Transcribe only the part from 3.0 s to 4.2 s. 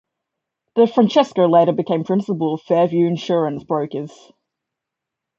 Insurance Brokers.